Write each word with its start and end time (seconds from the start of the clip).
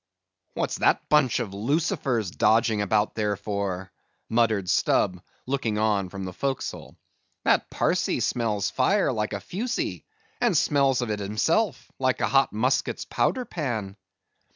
"What's 0.55 0.79
that 0.79 1.07
bunch 1.09 1.39
of 1.39 1.53
lucifers 1.53 2.31
dodging 2.31 2.81
about 2.81 3.13
there 3.13 3.35
for?" 3.35 3.91
muttered 4.29 4.67
Stubb, 4.67 5.21
looking 5.45 5.77
on 5.77 6.09
from 6.09 6.25
the 6.25 6.33
forecastle. 6.33 6.97
"That 7.43 7.69
Parsee 7.69 8.19
smells 8.19 8.71
fire 8.71 9.11
like 9.13 9.33
a 9.33 9.39
fusee; 9.39 10.03
and 10.39 10.57
smells 10.57 11.03
of 11.03 11.11
it 11.11 11.19
himself, 11.19 11.91
like 11.99 12.19
a 12.19 12.27
hot 12.29 12.51
musket's 12.51 13.05
powder 13.05 13.45
pan." 13.45 13.95